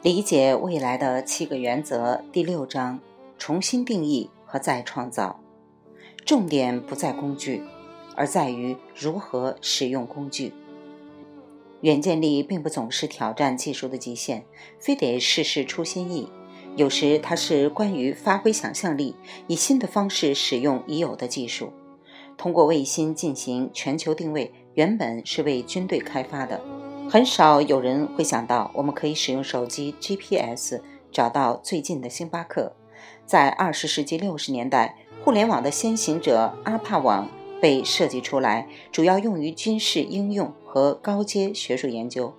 [0.00, 3.00] 理解未来的七个原则第六章：
[3.36, 5.40] 重新定义和再创造。
[6.24, 7.64] 重点不在工具，
[8.14, 10.52] 而在于如何使用工具。
[11.80, 14.44] 远见力并不总是挑战技术的极限，
[14.78, 16.28] 非得事事出新意。
[16.76, 19.16] 有时它是关于发挥想象力，
[19.48, 21.72] 以新的方式使用已有的技术。
[22.36, 26.60] 通过卫星进行全球定位，原本是为军队开发的。
[27.10, 30.80] 很少有人会想到，我们可以使用手机 GPS
[31.10, 32.74] 找到最近的星巴克。
[33.24, 37.28] 在二十世纪六十年代，互联网的先行者阿帕网。
[37.60, 42.32] 被设计出来，主要用于军事应用和高阶学术研究。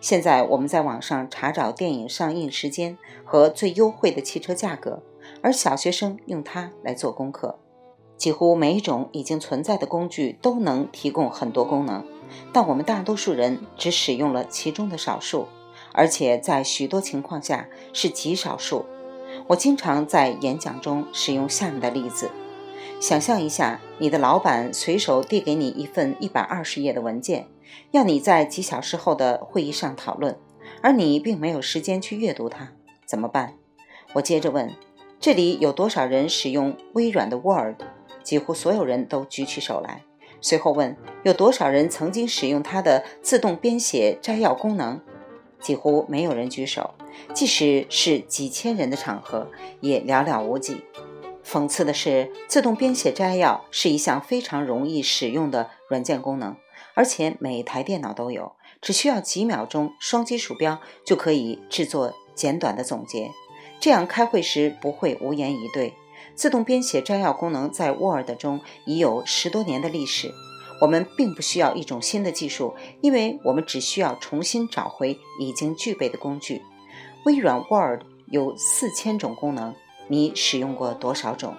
[0.00, 5.02] 现在我们在网上查找电影上映时间和最优惠的汽车价格，
[5.42, 7.58] 而小学生用它来做功课。
[8.16, 12.02] 几乎每一种已经存在的工具都能提供很多功能，
[12.52, 15.48] 但我们大多数人只使用了其中的少数，
[15.92, 18.84] 而且在许多情况下是极少数。
[19.48, 22.30] 我经常在演讲中使用下面的例子。
[23.00, 27.48] 想象一下，你的老板随手递给你一份一百二十页的文件，
[27.90, 30.38] 要你在几小时后的会议上讨论，
[30.82, 32.72] 而你并没有时间去阅读它，
[33.04, 33.54] 怎么办？
[34.12, 34.70] 我接着问：
[35.18, 37.80] 这里有多少人使用微软的 Word？
[38.22, 40.02] 几乎所有人都举起手来。
[40.42, 45.00] 随后问：有多少人曾经使用它的自动编写摘要功能？
[45.60, 46.94] 几乎没有人举手，
[47.32, 49.48] 即使是几千人的场合，
[49.80, 50.82] 也寥寥无几。
[51.44, 56.56] 讽刺的是，自动编写摘要是一项非常容易使用的软件功能，
[56.94, 63.30] 而且每台电脑都有，只需要几秒钟，双击鼠标就可以制作简短的总结。
[63.78, 65.94] 这样开会时不会无言以对。
[66.34, 70.32] 自动编写摘要功能在 Word 中已有十多年的历史。
[70.80, 76.62] 我们并不需要一种新的技术，因为我们只需要重新找回已经具备的工具。
[77.24, 79.74] 微软 Word 有四千种功能。
[80.08, 81.54] 你使用过多少种？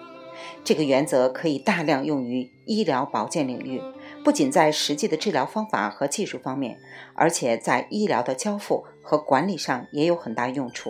[0.63, 3.81] 这个原则可以大量用于医疗保健领域，
[4.23, 6.77] 不仅在实际的治疗方法和技术方面，
[7.15, 10.89] 而且在医疗的交付和管理上也有很大用处。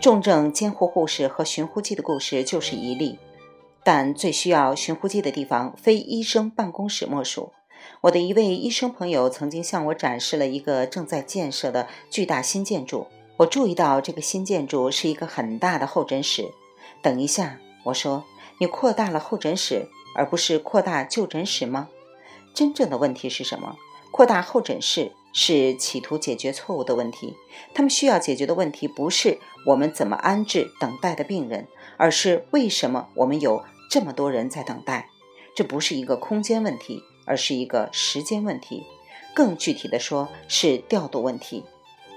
[0.00, 3.18] 重症监护护士和寻呼机的故事就是一例，
[3.84, 7.52] 但最需要寻呼机的地方非医生办公室莫属。
[8.00, 16.46] 我的一位医生朋友曾经向我展示了一个正在建设的巨大新建筑，我注意到这个新建筑是一个很大的候诊室。
[17.02, 18.24] 等一下，我说，
[18.58, 21.88] 你扩大了候诊室，而不是扩大就诊室吗？
[22.54, 23.76] 真正的问题是什么？
[24.10, 27.36] 扩大候诊室是企图解决错误的问题。
[27.74, 35.08] 他们需要解决的问题不是我们怎么安置等待的病人，而是为什么我们有这么多人在等待。
[35.54, 38.84] 这不是一个空间问题，而是一个时间问题。
[39.34, 41.64] 更具体的说，是调度问题。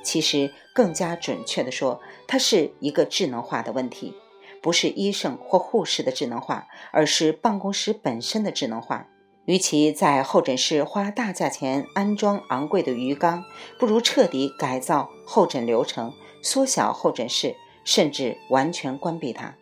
[0.03, 4.13] 其实，更加准确的说，它是一个智能化的问题。
[4.61, 9.07] 不是医生或护士的智能化，而是办公室本身的智能化。
[9.45, 13.43] 与其在候诊室花大价钱安装昂贵的鱼缸，
[13.77, 19.55] 不如彻底改造候诊流程，缩小候诊室，甚至完全关闭它。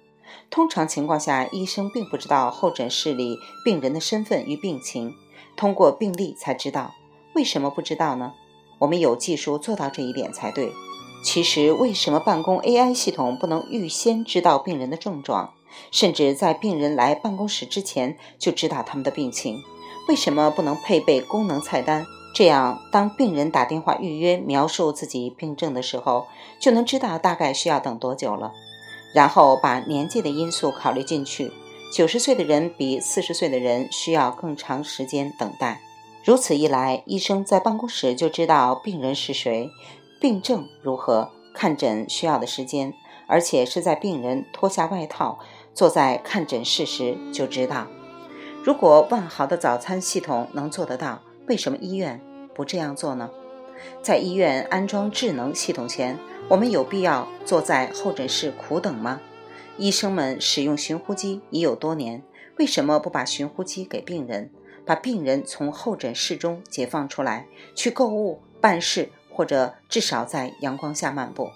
[0.51, 5.15] 通常情况下，医生并不知道候诊室里病人的身份与病情，
[5.55, 6.93] 通过病历才知道。
[7.33, 8.33] 为什么不知道呢？
[8.79, 10.71] 我们有技术做到这一点才对。
[11.23, 15.53] 其实，为什么办公 AI 系统不能预先知道病人的症状，
[15.91, 19.61] 甚至在病人来办公室之前就知道他们的病情？
[20.07, 22.05] 为什么不能配备功能菜单？
[22.33, 26.27] 这样，当病人打电话预约描述自己病症的时候，
[26.59, 28.51] 就能知道大概需要等多久了。
[29.13, 31.51] 然后把年纪的因素考虑进去，
[31.93, 35.81] 九十岁的人比四十岁的人需要更长时间等待。
[36.23, 39.69] 如此一来，医生在办公室就知道病人是谁。
[40.19, 41.31] 病症如何？
[41.53, 42.93] 看诊需要的时间，
[43.27, 45.39] 而且是在病人脱下外套
[45.73, 47.87] 坐在看诊室时就知道。
[48.63, 52.21] 如果万豪的早餐系统能做得到，为什么医院
[52.53, 53.29] 不这样做呢？
[54.03, 59.19] 在医院安装智能系统前，我们有必要坐在候诊室苦等吗？
[59.77, 62.21] 医生们使用寻呼机已有多年，
[62.57, 64.51] 为什么不把寻呼机给病人，
[64.85, 69.09] 把病人从候诊室中解放出来，去购物、办事？
[69.33, 71.49] 或者至少在阳光下漫步，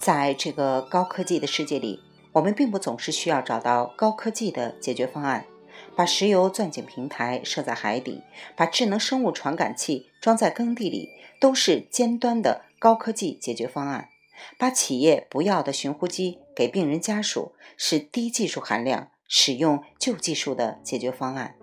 [0.00, 2.00] 在这个高科技的世界里，
[2.36, 5.46] 我们并不总是需要找到高科技的解决方案。
[5.94, 8.22] 把石油钻井平台设在海底，
[8.54, 11.08] 把智能生物传感器装在耕地里，
[11.40, 14.10] 都是尖端的高科技解决方案。
[14.58, 21.54] 把企业不要的寻呼机给病人家属，是低技术含量、使用旧技术的解决方案。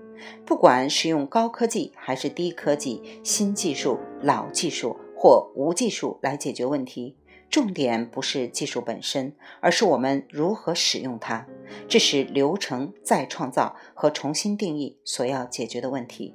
[0.44, 4.98] 不管是用高科技还是低科技、新技术、老技术。
[5.16, 7.16] 或无技术来解决问题，
[7.54, 11.46] 重点不是技术本身，而是我们如何使用它。
[11.88, 16.34] 这是流程再创造和重新定义所要解决的问题。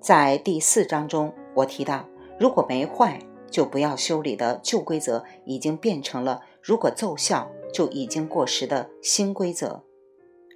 [0.00, 2.08] 在第四章中，我提到，
[2.40, 3.20] 如果没坏
[3.50, 9.84] 就不要修理的旧规则，已经变成了如果奏效就已经过时的新规则。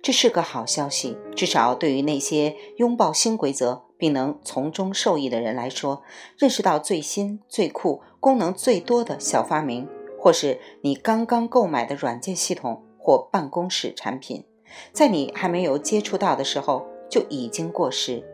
[0.02, 6.02] 这是个好消息，至少对于那些拥抱新规则并能从中受益的人来说，
[6.38, 9.86] 认识到最新、最酷、功能最多的小发明。
[10.18, 14.44] 或是你刚刚购买的软件系统或办公室产品，
[14.92, 18.24] 在你还没有接触到的时候就已经过时。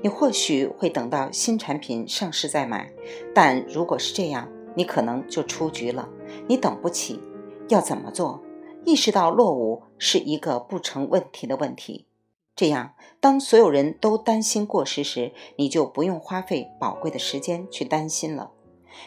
[0.00, 2.92] 你或许会等到新产品上市再买，
[3.34, 6.08] 但如果是这样，你可能就出局了。
[6.46, 7.20] 你等不起。
[7.68, 8.42] 要怎么做？
[8.84, 12.06] 意识到落伍是一个不成问题的问题。
[12.54, 18.50] 这样，当所有人都担心过时时，你就不用花费宝贵的时间去担心了。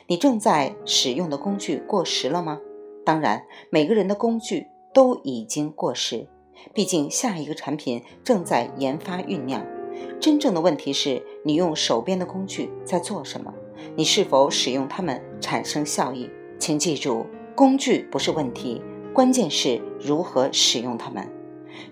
[0.07, 2.59] 你正在使用的工具过时了吗？
[3.05, 6.27] 当然，每个人的工具都已经过时。
[6.73, 9.65] 毕竟，下一个产品正在研发酝酿。
[10.19, 13.53] 真正的问题是你用手边的工具在做什么？
[13.95, 16.29] 你是否使用它们产生效益？
[16.57, 18.81] 请记住，工具不是问题，
[19.13, 21.29] 关键是如何使用它们。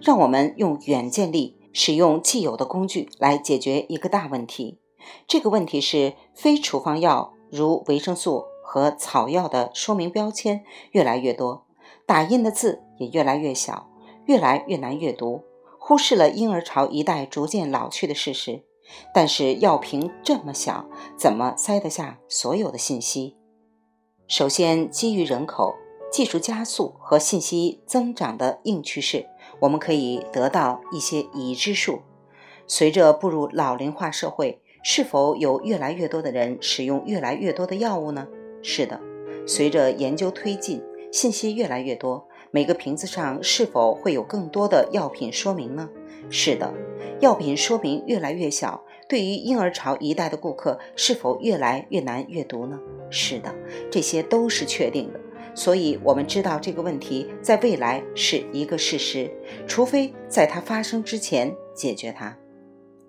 [0.01, 4.79] 让我们用远见力，使用既有的工具来解决一个大问题。
[5.27, 7.33] 这个问题是非处方药。
[7.55, 11.67] 如维生素和草药的说明标签越来越多，
[12.07, 13.91] 打印的字也越来越小，
[14.25, 15.43] 越来越难阅读，
[15.77, 18.63] 忽视了婴儿潮一代逐渐老去的事实。
[19.13, 23.37] 但是药瓶这么小，怎么塞得下所有的信息？
[24.27, 25.75] 首先，基于人口、
[26.11, 29.27] 技术加速和信息增长的硬趋势，
[29.59, 32.01] 我们可以得到一些已知数。
[32.65, 34.62] 随着步入老龄化社会。
[34.83, 38.27] 是否有越来越多的人使用越来越多的药物呢？
[38.61, 38.99] 是的，
[39.47, 45.89] 随着研究推进，信息越来越多，每个瓶子上是否会有更多的药品说明呢？
[46.29, 46.73] 是的，
[47.21, 52.77] 药品说明越来越小，对于婴儿潮一代的顾客是否越来越难阅读呢？
[53.09, 53.55] 是的，
[53.89, 55.19] 这些都是确定的。
[55.55, 59.31] 所以，我们知道这个问题在未来是一个事实，
[59.65, 62.35] 除非在它发生之前解决它。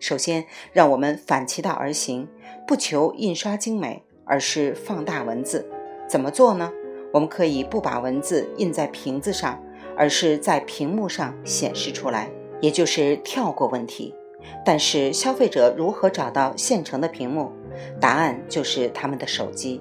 [0.05, 2.29] 首先，让我们反其道而行，
[2.67, 5.67] 不求印刷精美，而是放大文字。
[6.07, 6.71] 怎么做呢？
[7.11, 9.59] 我们可以不把文字印在瓶子上，
[9.97, 12.31] 而是在屏幕上显示出来，
[12.61, 14.15] 也就是跳过问题。
[14.63, 17.51] 但是，消费者如何找到现成的屏幕？
[17.99, 19.81] 答案就是他们的手机。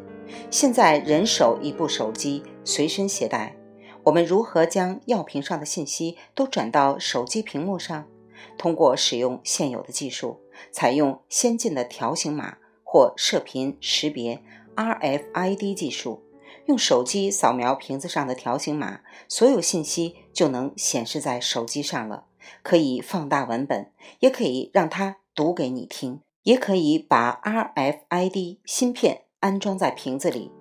[0.50, 3.54] 现在人手一部手机，随身携带。
[4.04, 8.06] 我们如何将药瓶上的信息都转到手机屏幕上？
[8.58, 10.40] 通过使用现有的技术，
[10.72, 14.44] 采用先进的条形码或射频识别
[14.76, 16.24] （RFID） 技术，
[16.66, 22.26] 用手机扫描瓶子上的条形码，所有信息就能显示在手机上了。
[22.62, 30.52] 可以放大文本，也可以让它读给你听，也可以把 RFID 芯片安装在瓶子里。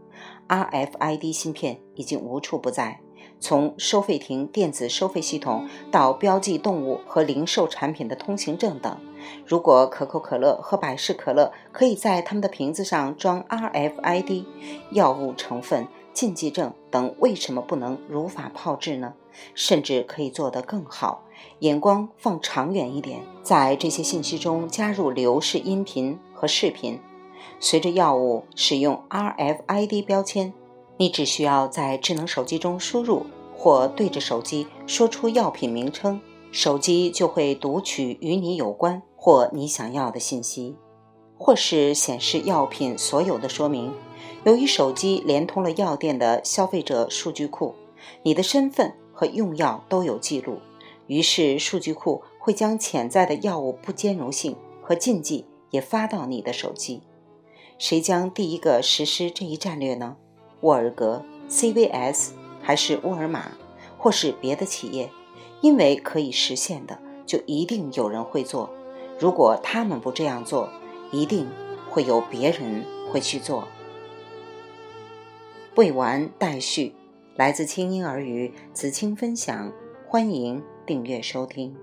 [0.49, 3.01] RFID 芯片已经无处不在。
[3.43, 8.97] 从收费亭电子收费系统到标记动物和零售产品的通行证等，
[9.45, 14.45] 如果可口可乐和百事可乐可以在他们的瓶子上装 RFID，
[14.93, 19.15] 药物成分、禁忌症等为什么不能如法炮制呢？
[19.57, 21.25] 甚至可以做得更好。
[21.59, 27.01] 眼光放长远一点，在这些信息中加入流式音频和视频。
[27.59, 30.55] 随着药物使用 RFID 标签。
[30.97, 36.21] 你只需要在智能手机中输入，或对着手机说出药品名称，
[36.51, 40.77] 手机就会读取与你有关或你想要的信息，
[41.39, 43.93] 或是显示药品所有的说明。
[44.45, 47.75] 由于手机连通了药店的消费者数据库，
[48.23, 50.59] 你的身份和用药都有记录，
[51.07, 57.03] 于是数据库会将潜在的药物不兼容性和禁忌也发到你的手机。
[57.79, 60.17] 谁将第一个实施这一战略呢？
[60.63, 63.53] 沃尔格、CVS 还是沃尔玛，
[63.99, 65.11] 或是别的企业，
[65.61, 68.71] 因为可以实现的，就一定有人会做。
[69.19, 70.69] 如果他们不这样做，
[71.11, 71.49] 一定
[71.91, 73.69] 会有别人会去做。
[75.75, 76.95] 未完待续，
[77.37, 79.73] 来自清音儿语子青分享，
[80.07, 81.77] 欢迎订阅收听。